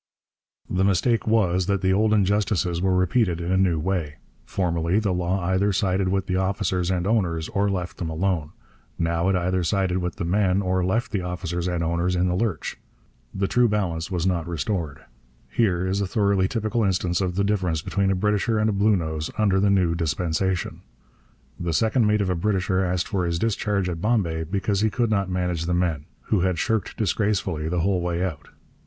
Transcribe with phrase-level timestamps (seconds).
[0.67, 4.15] The mistake was that the old injustices were repeated in a new way.
[4.47, 8.49] Formerly the law either sided with the officers and owners or left them alone;
[8.97, 12.33] now it either sided with the men or left the officers and owners in the
[12.35, 12.79] lurch.
[13.31, 15.01] The true balance was not restored.
[15.51, 19.29] Here is a thoroughly typical instance of the difference between a Britisher and a Bluenose
[19.37, 20.81] under the new dispensation.
[21.59, 25.11] The second mate of a Britisher asked for his discharge at Bombay because he could
[25.11, 28.47] not manage the men, who had shirked disgracefully the whole way out.